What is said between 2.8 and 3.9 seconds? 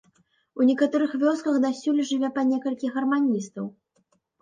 гарманістаў.